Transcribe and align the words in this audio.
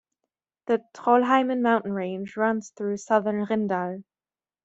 The 0.65 0.83
Trollheimen 0.95 1.61
mountain 1.61 1.93
range 1.93 2.35
runs 2.35 2.71
through 2.71 2.97
southern 2.97 3.45
Rindal. 3.45 4.01